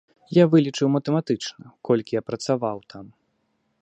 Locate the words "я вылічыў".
0.35-0.87